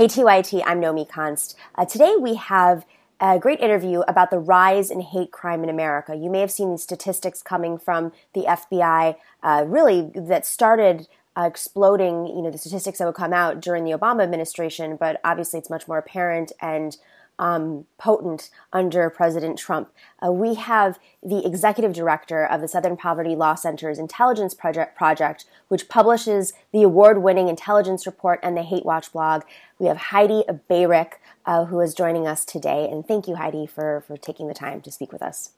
[0.00, 1.56] Hey, TYT, I'm Nomiki Konst.
[1.74, 2.86] Uh, today we have
[3.20, 6.14] a great interview about the rise in hate crime in America.
[6.16, 11.42] You may have seen the statistics coming from the FBI, uh, really, that started uh,
[11.42, 15.58] exploding, you know, the statistics that would come out during the Obama administration, but obviously
[15.58, 16.96] it's much more apparent and
[17.40, 19.90] um, potent under President Trump.
[20.24, 25.46] Uh, we have the executive director of the Southern Poverty Law Center's Intelligence Project, Project
[25.68, 29.42] which publishes the award winning intelligence report and the Hatewatch blog.
[29.78, 31.14] We have Heidi Beirich,
[31.46, 32.86] uh, who is joining us today.
[32.90, 35.52] And thank you, Heidi, for, for taking the time to speak with us.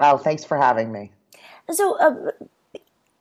[0.00, 1.12] Oh, thanks for having me.
[1.70, 2.32] So, uh,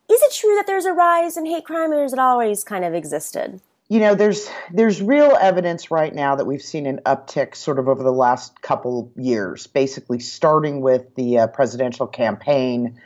[0.10, 2.84] is it true that there's a rise in hate crime, or has it always kind
[2.84, 3.62] of existed?
[3.90, 7.88] You know there's there's real evidence right now that we've seen an uptick sort of
[7.88, 13.00] over the last couple years basically starting with the uh, presidential campaign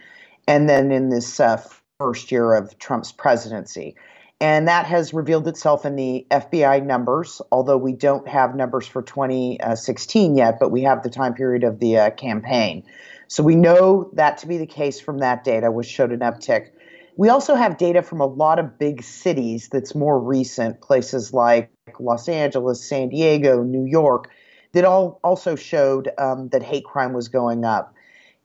[0.47, 1.63] and then in this uh,
[1.99, 3.95] first year of Trump's presidency.
[4.39, 9.03] And that has revealed itself in the FBI numbers although we don't have numbers for
[9.03, 12.83] 2016 yet but we have the time period of the uh, campaign.
[13.27, 16.71] So we know that to be the case from that data which showed an uptick
[17.17, 21.71] we also have data from a lot of big cities that's more recent, places like
[21.99, 24.29] Los Angeles, San Diego, New York,
[24.73, 27.93] that all also showed um, that hate crime was going up.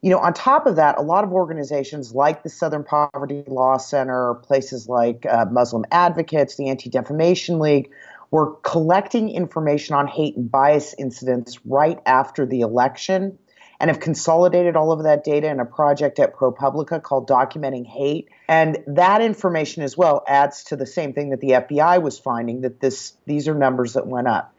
[0.01, 3.77] You know, on top of that, a lot of organizations like the Southern Poverty Law
[3.77, 7.89] Center, places like uh, Muslim Advocates, the Anti Defamation League,
[8.29, 13.37] were collecting information on hate and bias incidents right after the election
[13.79, 18.29] and have consolidated all of that data in a project at ProPublica called Documenting Hate.
[18.47, 22.61] And that information as well adds to the same thing that the FBI was finding
[22.61, 24.53] that this these are numbers that went up.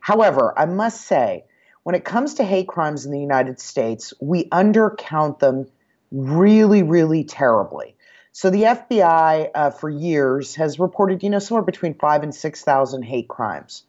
[0.00, 1.44] However, I must say,
[1.82, 5.66] when it comes to hate crimes in the United States, we undercount them
[6.10, 7.96] really, really terribly.
[8.32, 12.62] So the FBI, uh, for years, has reported, you know, somewhere between five and six
[12.62, 13.84] thousand hate crimes.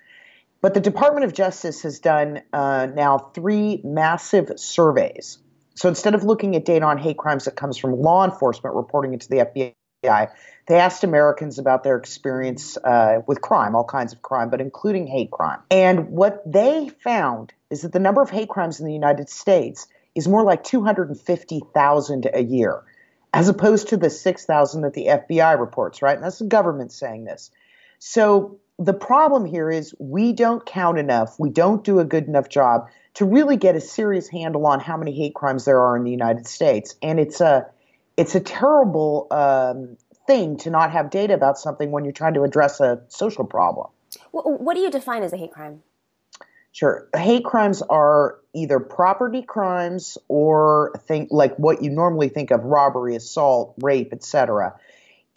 [0.61, 5.37] But the Department of Justice has done uh, now three massive surveys.
[5.75, 9.13] So instead of looking at data on hate crimes that comes from law enforcement reporting
[9.13, 10.31] it to the FBI,
[10.67, 15.05] they asked Americans about their experience uh, with crime, all kinds of crime, but including
[15.05, 15.59] hate crime.
[15.69, 19.87] And what they found is that the number of hate crimes in the United States
[20.15, 22.83] is more like 250,000 a year,
[23.33, 26.15] as opposed to the 6,000 that the FBI reports, right?
[26.15, 27.51] And that's the government saying this.
[27.99, 32.49] So the problem here is we don't count enough, we don't do a good enough
[32.49, 36.03] job to really get a serious handle on how many hate crimes there are in
[36.03, 37.65] the United States, and it's a
[38.15, 42.43] it's a terrible um, thing to not have data about something when you're trying to
[42.43, 43.87] address a social problem.
[44.31, 45.81] What do you define as a hate crime?
[46.71, 52.63] Sure, hate crimes are either property crimes or think like what you normally think of
[52.63, 54.79] robbery, assault, rape, etc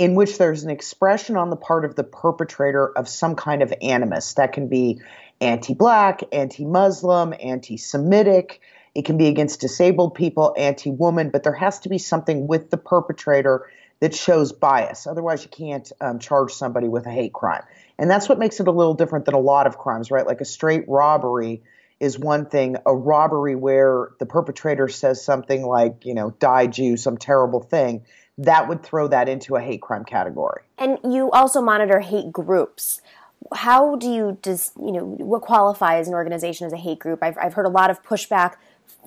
[0.01, 3.71] in which there's an expression on the part of the perpetrator of some kind of
[3.83, 4.33] animus.
[4.33, 4.99] That can be
[5.43, 8.63] anti black, anti Muslim, anti Semitic.
[8.95, 12.71] It can be against disabled people, anti woman, but there has to be something with
[12.71, 13.69] the perpetrator
[14.01, 15.07] that shows bias.
[15.07, 17.65] Otherwise, you can't um, charge somebody with a hate crime.
[17.99, 20.27] And that's what makes it a little different than a lot of crimes, right?
[20.27, 21.63] Like a straight robbery
[22.01, 26.97] is one thing, a robbery where the perpetrator says something like, you know, die Jew,
[26.97, 28.07] some terrible thing
[28.39, 30.63] that would throw that into a hate crime category.
[30.79, 33.01] And you also monitor hate groups.
[33.55, 37.23] How do you just you know what qualifies an organization as a hate group?
[37.23, 38.55] I've I've heard a lot of pushback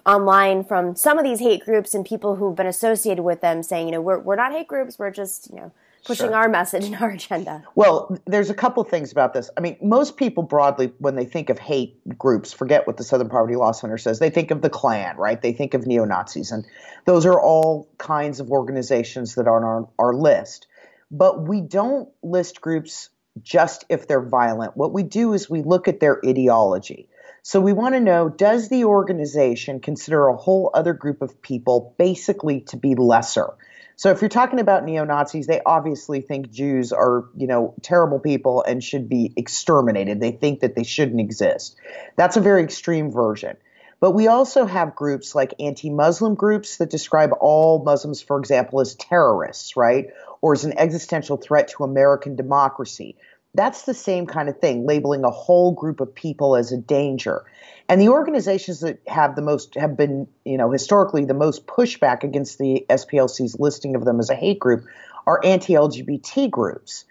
[0.06, 3.88] online from some of these hate groups and people who've been associated with them saying,
[3.88, 5.72] you know, we're we're not hate groups, we're just, you know,
[6.04, 6.36] pushing sure.
[6.36, 7.64] our message and our agenda.
[7.76, 9.50] Well, there's a couple things about this.
[9.58, 13.30] I mean, most people broadly, when they think of hate groups, forget what the Southern
[13.30, 14.20] Poverty Law Center says.
[14.20, 15.42] They think of the Klan, right?
[15.42, 16.52] They think of neo Nazis.
[16.52, 16.66] And
[17.06, 20.68] those are all kinds of organizations that are on our, our list.
[21.10, 23.10] But we don't list groups
[23.42, 24.78] just if they're violent.
[24.78, 27.10] What we do is we look at their ideology.
[27.42, 31.94] So we want to know does the organization consider a whole other group of people
[31.98, 33.54] basically to be lesser?
[33.96, 38.20] So if you're talking about neo Nazis, they obviously think Jews are, you know, terrible
[38.20, 40.20] people and should be exterminated.
[40.20, 41.76] They think that they shouldn't exist.
[42.16, 43.58] That's a very extreme version.
[44.00, 48.82] But we also have groups like anti Muslim groups that describe all Muslims, for example,
[48.82, 50.08] as terrorists, right?
[50.42, 53.16] Or as an existential threat to American democracy.
[53.56, 57.46] That's the same kind of thing, labeling a whole group of people as a danger.
[57.88, 62.24] And the organizations that have the most have been, you know, historically the most pushback
[62.24, 64.86] against the SPLC's listing of them as a hate group
[65.28, 67.06] are anti-LGBT groups.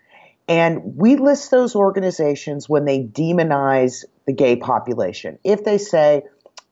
[0.49, 5.39] And we list those organizations when they demonize the gay population.
[5.45, 6.23] If they say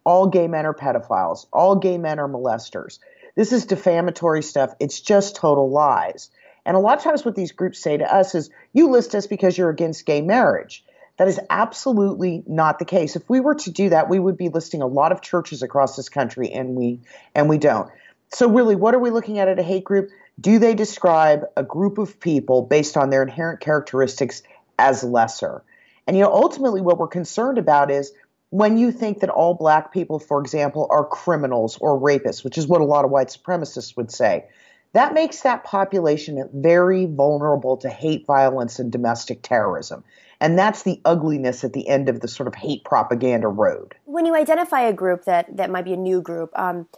[0.05, 2.99] all gay men are pedophiles, all gay men are molesters,
[3.37, 4.75] this is defamatory stuff.
[4.81, 6.31] It's just total lies.
[6.65, 9.27] And a lot of times, what these groups say to us is, you list us
[9.27, 10.85] because you're against gay marriage
[11.17, 13.17] That is absolutely not the case.
[13.17, 15.97] If we were to do that, we would be listing a lot of churches across
[15.97, 17.01] this country, and we
[17.35, 17.91] and we don't.
[18.33, 20.11] So really, what are we looking at at a hate group?
[20.41, 24.43] Do they describe a group of people based on their inherent characteristics
[24.79, 25.63] as lesser?
[26.07, 28.13] And you know, ultimately, what we're concerned about is
[28.49, 32.67] when you think that all black people, for example, are criminals or rapists, which is
[32.67, 34.47] what a lot of white supremacists would say
[34.93, 40.05] that makes that population very vulnerable to hate violence and domestic terrorism.
[40.41, 43.95] And that's the ugliness at the end of the sort of hate propaganda road.
[44.07, 46.89] When you identify a group that, that might be a new group, um,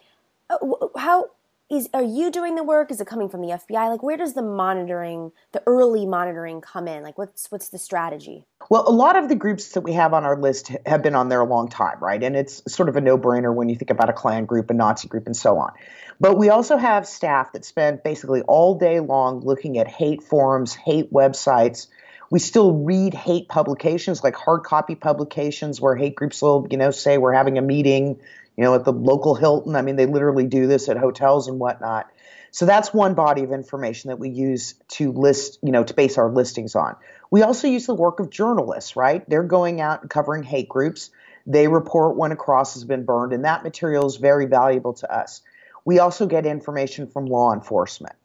[0.49, 0.59] uh,
[0.97, 1.31] how
[1.73, 2.91] is are you doing the work?
[2.91, 3.89] Is it coming from the FBI?
[3.89, 7.03] Like, where does the monitoring, the early monitoring, come in?
[7.03, 8.45] Like, what's what's the strategy?
[8.69, 11.31] Well, a lot of the groups that we have on our list have been on
[11.31, 12.23] there a long time, right?
[12.23, 15.09] And it's sort of a no-brainer when you think about a Klan group, a Nazi
[15.09, 15.73] group, and so on.
[16.21, 20.75] But we also have staff that spend basically all day long looking at hate forums,
[20.75, 21.87] hate websites.
[22.31, 26.91] We still read hate publications like hard copy publications where hate groups will, you know,
[26.91, 28.21] say we're having a meeting
[28.57, 29.77] you know, at the local Hilton.
[29.77, 32.09] I mean, they literally do this at hotels and whatnot.
[32.51, 36.19] So that's one body of information that we use to list, you know, to base
[36.19, 36.97] our listings on.
[37.31, 39.29] We also use the work of journalists, right?
[39.29, 41.11] They're going out and covering hate groups.
[41.47, 45.13] They report when a cross has been burned, and that material is very valuable to
[45.13, 45.41] us.
[45.85, 48.17] We also get information from law enforcement.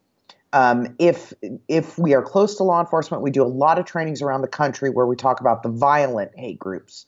[0.52, 1.32] Um, if
[1.66, 4.48] if we are close to law enforcement, we do a lot of trainings around the
[4.48, 7.06] country where we talk about the violent hate groups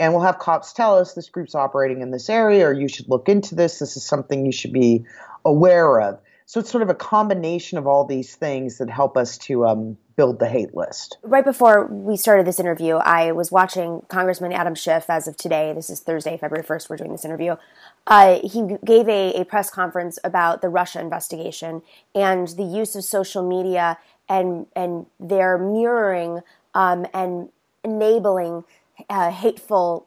[0.00, 3.08] and we'll have cops tell us this group's operating in this area or you should
[3.08, 5.04] look into this this is something you should be
[5.44, 6.18] aware of
[6.50, 9.96] so it's sort of a combination of all these things that help us to um,
[10.16, 11.16] build the hate list.
[11.22, 15.72] Right before we started this interview, I was watching Congressman Adam Schiff as of today.
[15.72, 17.54] This is Thursday, February 1st, we're doing this interview.
[18.08, 21.82] Uh, he gave a, a press conference about the Russia investigation
[22.16, 23.96] and the use of social media
[24.28, 26.40] and, and their mirroring
[26.74, 27.48] um, and
[27.84, 28.64] enabling
[29.08, 30.06] uh, hateful,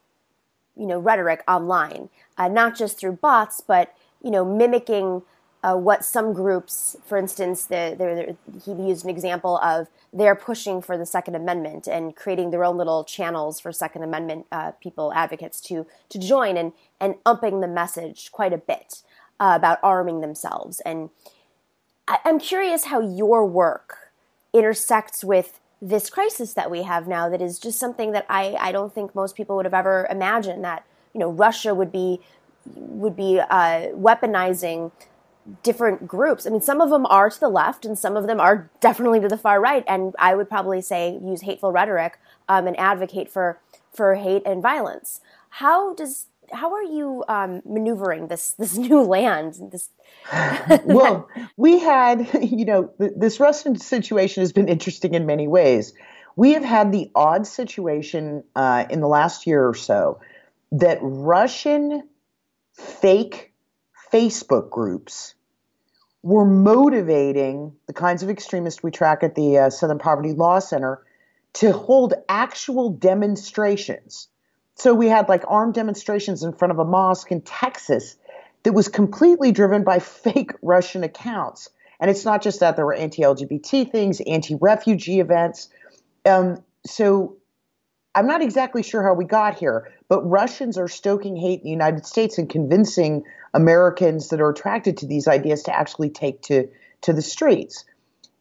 [0.76, 5.22] you know, rhetoric online, uh, not just through bots, but you know, mimicking
[5.64, 10.36] uh, what some groups, for instance, the, the, the, he used an example of they're
[10.36, 14.72] pushing for the Second Amendment and creating their own little channels for Second Amendment uh,
[14.72, 19.02] people, advocates to to join and and upping the message quite a bit
[19.40, 20.82] uh, about arming themselves.
[20.82, 21.10] And
[22.08, 24.12] I'm curious how your work
[24.54, 28.72] intersects with this crisis that we have now that is just something that I, I
[28.72, 32.22] don't think most people would have ever imagined that you know Russia would be
[32.76, 34.94] would be uh, weaponizing
[35.62, 36.48] different groups.
[36.48, 39.20] I mean, some of them are to the left, and some of them are definitely
[39.20, 39.84] to the far right.
[39.86, 43.60] And I would probably say use hateful rhetoric um, and advocate for
[43.92, 45.20] for hate and violence.
[45.58, 49.56] How does how are you um, maneuvering this this new land?
[49.72, 49.90] This
[50.86, 55.94] well, we had you know this Russian situation has been interesting in many ways.
[56.36, 60.20] We have had the odd situation uh, in the last year or so
[60.72, 62.08] that Russian
[62.74, 63.54] fake
[64.12, 65.36] Facebook groups
[66.24, 71.04] were motivating the kinds of extremists we track at the uh, Southern Poverty Law Center
[71.54, 74.30] to hold actual demonstrations
[74.76, 78.16] so we had like armed demonstrations in front of a mosque in Texas
[78.64, 81.70] that was completely driven by fake Russian accounts.
[82.00, 85.70] And it's not just that there were anti-LGBT things, anti-refugee events.
[86.26, 87.38] Um, so
[88.16, 91.70] I'm not exactly sure how we got here, but Russians are stoking hate in the
[91.70, 96.68] United States and convincing Americans that are attracted to these ideas to actually take to
[97.02, 97.86] to the streets.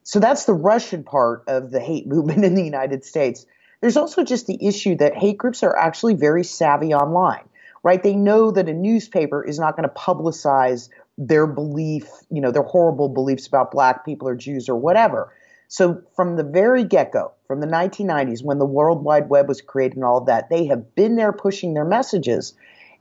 [0.05, 3.47] So that's the Russian part of the hate movement in the United States.
[3.83, 7.43] There's also just the issue that hate groups are actually very savvy online,
[7.83, 8.01] right?
[8.01, 12.63] They know that a newspaper is not going to publicize their belief, you know, their
[12.63, 15.35] horrible beliefs about black people or Jews or whatever.
[15.67, 19.97] So from the very get-go, from the 1990s when the World Wide Web was created
[19.97, 22.55] and all of that, they have been there pushing their messages.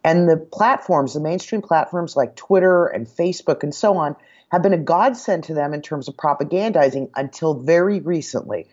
[0.03, 4.15] And the platforms, the mainstream platforms like Twitter and Facebook and so on,
[4.49, 8.67] have been a godsend to them in terms of propagandizing until very recently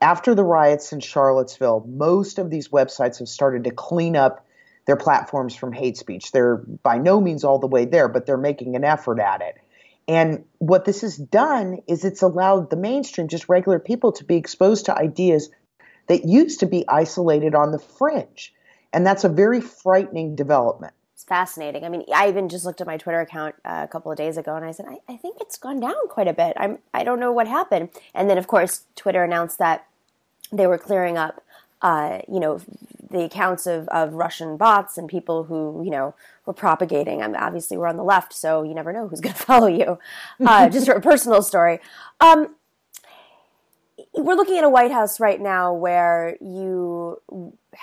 [0.00, 4.46] after the riots in Charlottesville, most of these websites have started to clean up
[4.86, 6.32] their platforms from hate speech.
[6.32, 9.56] They're by no means all the way there, but they're making an effort at it.
[10.08, 14.36] And what this has done is it's allowed the mainstream, just regular people, to be
[14.36, 15.50] exposed to ideas
[16.06, 18.54] that used to be isolated on the fringe.
[18.92, 20.94] And that's a very frightening development.
[21.18, 21.82] It's fascinating.
[21.82, 24.36] I mean, I even just looked at my Twitter account uh, a couple of days
[24.36, 26.52] ago and I said, I, I think it's gone down quite a bit.
[26.56, 27.88] I'm, I don't know what happened.
[28.14, 29.88] And then, of course, Twitter announced that
[30.52, 31.42] they were clearing up,
[31.82, 32.60] uh, you know,
[33.10, 36.14] the accounts of, of Russian bots and people who, you know,
[36.46, 37.20] were propagating.
[37.20, 39.66] I mean, obviously, we're on the left, so you never know who's going to follow
[39.66, 39.98] you.
[40.46, 41.80] Uh, just a personal story.
[42.20, 42.54] Um,
[44.14, 47.20] we're looking at a White House right now where you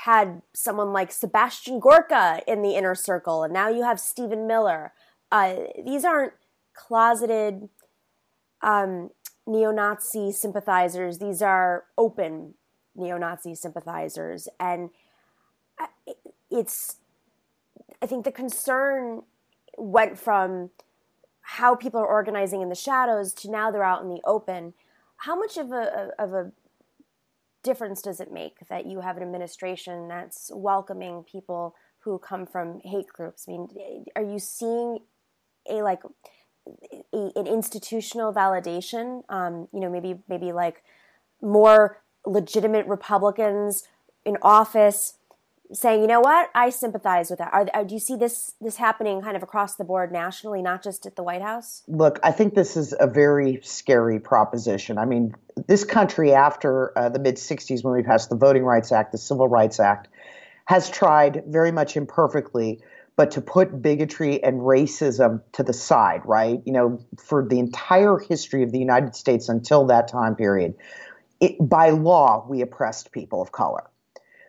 [0.04, 4.92] had someone like Sebastian Gorka in the inner circle, and now you have Stephen Miller.
[5.32, 6.34] Uh, these aren't
[6.74, 7.70] closeted
[8.62, 9.10] um,
[9.48, 12.56] neo Nazi sympathizers, these are open
[12.96, 14.48] neo Nazi sympathizers.
[14.60, 14.90] And
[16.52, 16.98] it's,
[18.02, 19.24] I think the concern
[19.78, 20.72] went from
[21.42, 24.74] how people are organizing in the shadows to now they're out in the open.
[25.18, 26.52] How much of a, of a
[27.66, 32.80] difference does it make that you have an administration that's welcoming people who come from
[32.84, 33.46] hate groups?
[33.48, 35.00] I mean, are you seeing
[35.70, 36.02] a like
[37.14, 39.24] a, an institutional validation?
[39.28, 40.84] Um, you know, maybe maybe like
[41.42, 43.84] more legitimate Republicans
[44.24, 45.16] in office
[45.74, 47.54] saying, you know what, I sympathize with that.
[47.54, 50.84] Are, are, do you see this this happening kind of across the board nationally, not
[50.84, 51.84] just at the White House?
[51.88, 54.98] Look, I think this is a very scary proposition.
[54.98, 55.34] I mean,
[55.68, 59.18] this country after uh, the mid '60s, when we passed the Voting Rights Act, the
[59.18, 60.08] Civil Rights Act,
[60.66, 62.82] has tried very much imperfectly.
[63.18, 66.62] But to put bigotry and racism to the side, right?
[66.66, 70.76] You know, for the entire history of the United States until that time period,
[71.40, 73.90] it, by law, we oppressed people of color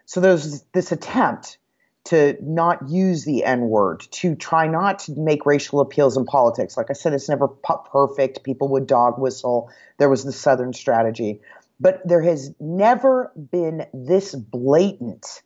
[0.07, 1.59] so there's this attempt
[2.05, 6.77] to not use the N word, to try not to make racial appeals in politics.
[6.77, 8.45] Like I said, it's never perfect.
[8.45, 9.71] People would dog whistle.
[9.99, 11.41] There was the Southern strategy.
[11.81, 15.43] But there has never been this blatant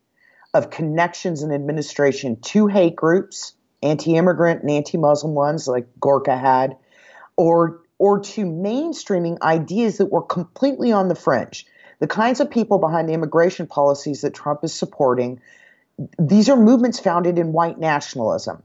[0.53, 6.37] of connections in administration to hate groups, anti immigrant and anti Muslim ones like Gorka
[6.37, 6.77] had,
[7.35, 11.65] or, or to mainstreaming ideas that were completely on the fringe
[12.01, 15.39] the kinds of people behind the immigration policies that Trump is supporting,
[16.17, 18.63] these are movements founded in white nationalism.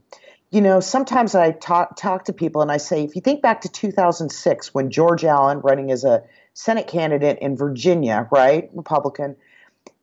[0.49, 3.61] You know, sometimes I talk, talk to people and I say, if you think back
[3.61, 6.23] to 2006 when George Allen, running as a
[6.55, 9.35] Senate candidate in Virginia, right, Republican,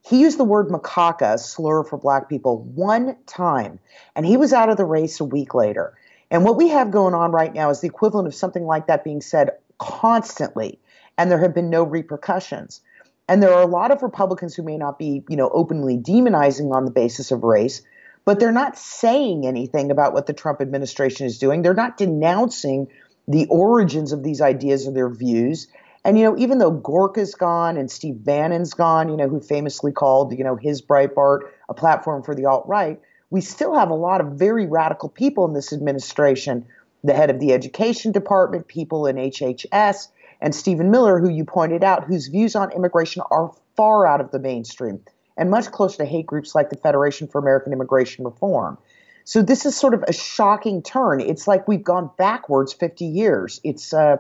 [0.07, 3.81] he used the word macaca, a slur for black people, one time,
[4.15, 5.95] and he was out of the race a week later.
[6.31, 9.03] And what we have going on right now is the equivalent of something like that
[9.03, 10.79] being said constantly,
[11.19, 12.81] and there have been no repercussions.
[13.29, 16.75] And there are a lot of Republicans who may not be, you know, openly demonizing
[16.75, 17.83] on the basis of race,
[18.25, 21.63] but they're not saying anything about what the Trump administration is doing.
[21.63, 22.89] They're not denouncing
[23.27, 25.69] the origins of these ideas or their views.
[26.05, 29.93] And you know, even though Gorka's gone and Steve Bannon's gone, you know, who famously
[29.93, 33.01] called, you know, his Breitbart a platform for the alt right,
[33.31, 36.67] we still have a lot of very radical people in this administration.
[37.03, 40.09] The head of the education department, people in HHS,
[40.45, 44.31] and Stephen Miller, who you pointed out, whose views on immigration are far out of
[44.31, 45.01] the mainstream
[45.39, 48.77] and much closer to hate groups like the Federation for American Immigration Reform.
[49.25, 51.23] So this is sort of a shocking turn.
[51.23, 53.59] It's like we've gone backwards 50 years.
[53.65, 54.19] It's uh,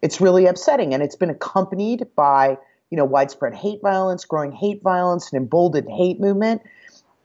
[0.00, 2.56] it's really upsetting, and it's been accompanied by
[2.88, 6.62] you know widespread hate violence, growing hate violence, an emboldened hate movement.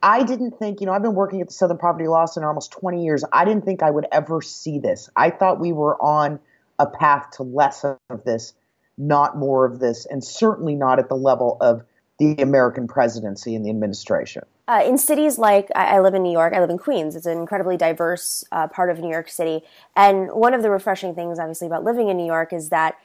[0.02, 2.74] I didn't think, you know, I've been working at the Southern Poverty Law Center almost
[2.74, 3.24] 20 years.
[3.32, 5.10] I didn't think I would ever see this.
[5.16, 6.42] I thought we were on
[6.80, 8.54] a path to less of this,
[8.98, 11.84] not more of this, and certainly not at the level of
[12.20, 14.44] the American presidency and the administration.
[14.68, 17.16] Uh, in cities like I, live in New York, I live in Queens.
[17.16, 19.62] It's an incredibly diverse uh, part of New York City,
[19.96, 22.96] and one of the refreshing things, obviously, about living in New York is that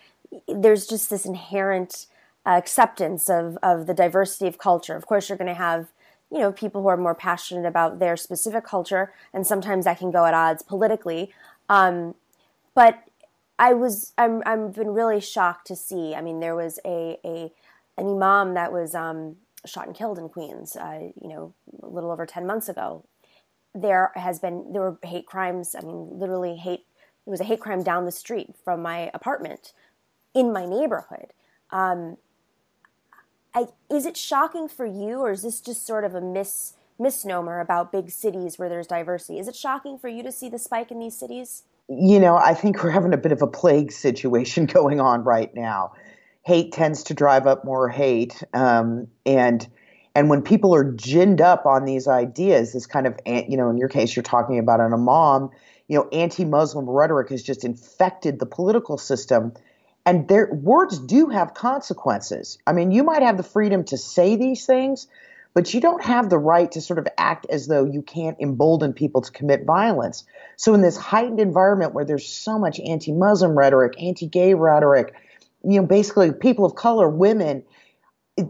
[0.47, 2.07] there's just this inherent
[2.47, 4.95] uh, acceptance of of the diversity of culture.
[4.95, 5.89] Of course, you're going to have
[6.31, 10.13] you know people who are more passionate about their specific culture, and sometimes that can
[10.13, 11.33] go at odds politically.
[11.69, 12.15] Um,
[12.75, 13.03] but
[13.59, 16.15] I was I'm I've been really shocked to see.
[16.15, 17.53] I mean, there was a a
[17.97, 19.37] an imam that was um,
[19.67, 20.77] shot and killed in Queens.
[20.77, 23.05] Uh, you know, a little over ten months ago.
[23.75, 25.75] There has been there were hate crimes.
[25.75, 26.85] I mean, literally hate.
[27.27, 29.73] It was a hate crime down the street from my apartment,
[30.35, 31.33] in my neighborhood.
[31.71, 32.17] Um,
[33.55, 37.61] I, is it shocking for you, or is this just sort of a mis misnomer
[37.61, 39.39] about big cities where there's diversity?
[39.39, 41.65] Is it shocking for you to see the spike in these cities?
[41.89, 45.55] You know, I think we're having a bit of a plague situation going on right
[45.55, 45.93] now.
[46.43, 49.67] Hate tends to drive up more hate, um, and
[50.15, 53.77] and when people are ginned up on these ideas, this kind of you know, in
[53.77, 55.51] your case, you're talking about an imam.
[55.89, 59.53] You know, anti-Muslim rhetoric has just infected the political system,
[60.05, 62.59] and their words do have consequences.
[62.67, 65.07] I mean, you might have the freedom to say these things,
[65.59, 68.93] but you don't have the right to sort of act as though you can't embolden
[68.93, 70.23] people to commit violence.
[70.55, 75.17] So, in this heightened environment where there's so much anti Muslim rhetoric, anti gay rhetoric,
[75.65, 77.65] you know, basically people of color, women,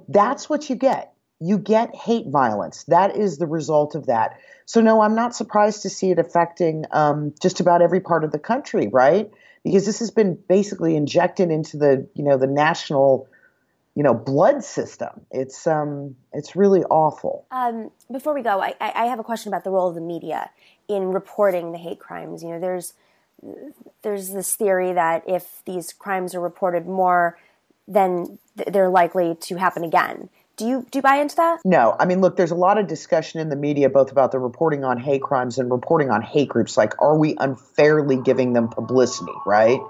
[0.07, 1.15] that's what you get.
[1.41, 2.85] You get hate violence.
[2.89, 4.39] That is the result of that.
[4.67, 8.33] So, no, I'm not surprised to see it affecting um, just about every part of
[8.33, 9.31] the country, right?
[9.65, 13.31] Because this has been basically injected into the, you know, the national
[13.99, 15.27] you know blood system.
[15.33, 17.47] It's um it's really awful.
[17.51, 20.51] Um, before we go, I, I have a question about the role of the media
[20.87, 22.45] in reporting the hate crimes.
[22.45, 22.95] You know, there's
[24.03, 27.41] there's this theory that if these crimes are reported more,
[27.89, 28.39] then
[28.69, 30.29] they're likely to happen again.
[30.57, 31.59] Do you do you buy into that?
[31.65, 31.97] No.
[31.99, 34.85] I mean, look, there's a lot of discussion in the media both about the reporting
[34.85, 36.77] on hate crimes and reporting on hate groups.
[36.77, 39.81] Like, are we unfairly giving them publicity, right?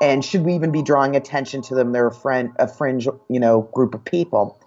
[0.00, 1.92] And should we even be drawing attention to them?
[1.92, 4.58] They're a friend, a fringe, you know, group of people.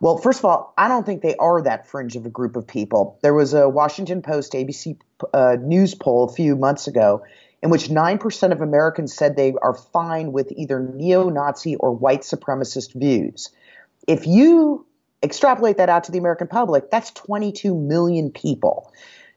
[0.00, 2.66] Well, first of all, I don't think they are that fringe of a group of
[2.66, 3.18] people.
[3.22, 4.98] There was a Washington Post ABC
[5.32, 7.24] uh, news poll a few months ago
[7.62, 12.20] in which 9% of Americans said they are fine with either neo Nazi or white
[12.20, 13.50] supremacist views.
[14.06, 14.86] If you
[15.22, 18.92] extrapolate that out to the American public, that's 22 million people.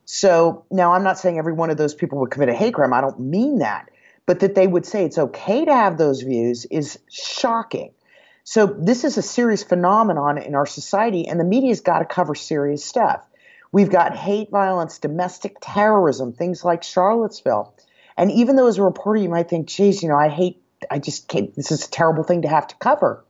[0.05, 2.93] So now I'm not saying every one of those people would commit a hate crime.
[2.93, 3.89] I don't mean that.
[4.29, 7.95] But that they would say it's okay to have those views is shocking.
[8.43, 12.35] So this is a serious phenomenon in our society, and the media's got to cover
[12.35, 13.25] serious stuff.
[13.71, 17.73] We've got hate violence, domestic terrorism, things like Charlottesville.
[18.17, 20.99] And even though as a reporter you might think, geez, you know, I hate, I
[20.99, 23.25] just can't, this is a terrible thing to have to cover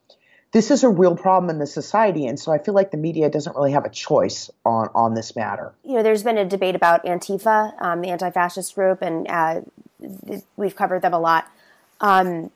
[0.52, 3.30] this is a real problem in the society, and so I feel like the media
[3.30, 5.76] doesn't really have a choice on on this matter.
[5.84, 9.62] You know, there's been a debate about Antifa, um, the anti-fascist group, and uh,
[10.56, 11.52] we've covered them a lot.
[12.02, 12.52] Um,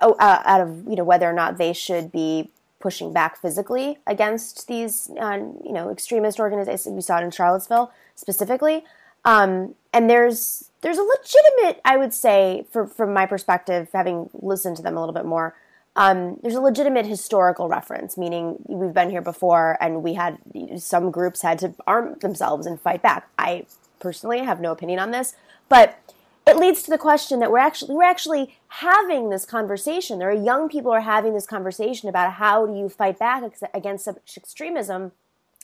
[0.00, 2.50] oh, uh, out of you know whether or not they should be
[2.80, 6.94] pushing back physically against these uh, you know extremist organizations.
[6.94, 8.84] We saw it in Charlottesville specifically,
[9.24, 14.76] um, and there's there's a legitimate, I would say, for, from my perspective, having listened
[14.76, 15.54] to them a little bit more
[15.96, 20.38] um, there's a legitimate historical reference, meaning we've been here before and we had
[20.78, 23.28] some groups had to arm themselves and fight back.
[23.38, 23.66] I
[24.00, 25.34] personally have no opinion on this,
[25.68, 25.98] but
[26.46, 30.18] it leads to the question that we're actually we're actually having this conversation.
[30.18, 34.04] There are young people are having this conversation about how do you fight back against
[34.04, 35.12] such extremism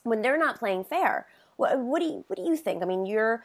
[0.05, 1.27] when they're not playing fair.
[1.57, 2.83] What, what do you what do you think?
[2.83, 3.45] I mean, you're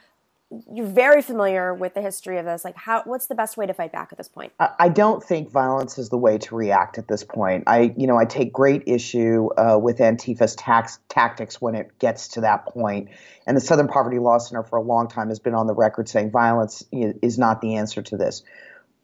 [0.72, 2.64] you're very familiar with the history of this.
[2.64, 3.02] Like, how?
[3.04, 4.52] What's the best way to fight back at this point?
[4.60, 7.64] I don't think violence is the way to react at this point.
[7.66, 12.28] I, you know, I take great issue uh, with Antifa's tax tactics when it gets
[12.28, 13.08] to that point.
[13.46, 16.08] And the Southern Poverty Law Center for a long time has been on the record
[16.08, 18.44] saying violence is not the answer to this.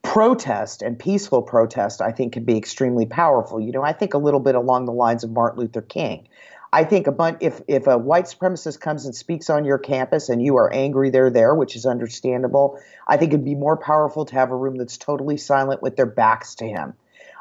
[0.03, 3.61] Protest and peaceful protest, I think, can be extremely powerful.
[3.61, 6.29] You know, I think a little bit along the lines of Martin Luther King.
[6.73, 10.31] I think a bunch if if a white supremacist comes and speaks on your campus
[10.31, 14.25] and you are angry they're there, which is understandable, I think it'd be more powerful
[14.25, 16.95] to have a room that's totally silent with their backs to him.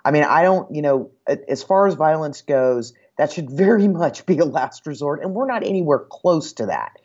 [0.03, 4.25] I mean, I don't, you know, as far as violence goes, that should very much
[4.25, 6.97] be a last resort, and we're not anywhere close to that.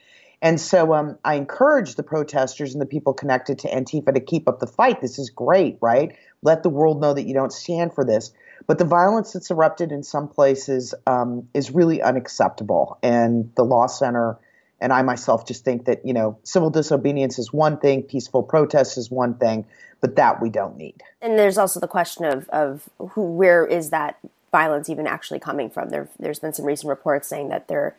[0.43, 4.49] And so um, I encourage the protesters and the people connected to Antifa to keep
[4.49, 5.01] up the fight.
[5.01, 6.15] This is great, right?
[6.43, 8.33] Let the world know that you don't stand for this.
[8.67, 12.99] But the violence that's erupted in some places um, is really unacceptable.
[13.03, 14.39] And the Law Center
[14.81, 18.99] and I myself just think that, you know, civil disobedience is one thing, peaceful protest
[18.99, 19.65] is one thing,
[20.01, 21.03] but that we don't need.
[21.23, 24.19] And there's also the question of, of who, where is that
[24.53, 25.89] violence even actually coming from?
[25.89, 27.97] There, there's been some recent reports saying that there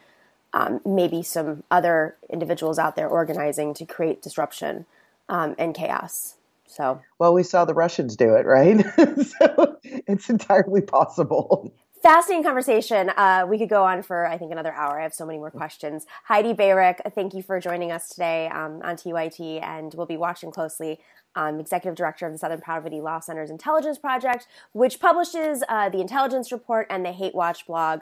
[0.53, 4.85] um, may be some other individuals out there organizing to create disruption
[5.29, 6.35] um, and chaos.
[6.67, 8.85] So, well, we saw the Russians do it, right?
[9.25, 11.73] so it's entirely possible.
[12.03, 13.09] Fascinating conversation.
[13.09, 14.99] Uh, we could go on for, I think, another hour.
[14.99, 16.05] I have so many more questions.
[16.25, 20.51] Heidi Beirich, thank you for joining us today um, on TYT, and we'll be watching
[20.51, 20.99] closely.
[21.35, 25.99] Um, executive director of the Southern Poverty Law Center's Intelligence Project, which publishes uh, the
[25.99, 28.01] Intelligence Report and the Hatewatch blog.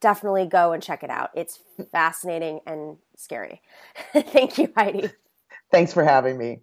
[0.00, 1.30] Definitely go and check it out.
[1.34, 3.62] It's fascinating and scary.
[4.12, 5.10] Thank you, Heidi.
[5.70, 6.60] Thanks for having me.